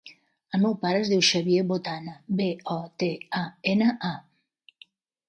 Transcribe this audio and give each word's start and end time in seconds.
El 0.57 0.61
meu 0.61 0.71
pare 0.85 1.01
es 1.01 1.11
diu 1.11 1.19
Xavier 1.27 1.65
Botana: 1.71 2.13
be, 2.39 2.47
o, 2.77 2.79
te, 3.05 3.11
a, 3.41 3.43
ena, 3.75 3.91
a. 4.15 4.91